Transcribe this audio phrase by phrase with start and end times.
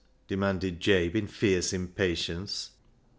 [0.27, 2.71] demanded Jabe in fierce impatience.